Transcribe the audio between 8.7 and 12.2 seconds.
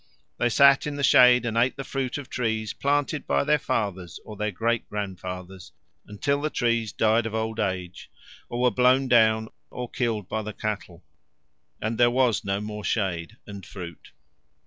blown down or killed by the cattle, and there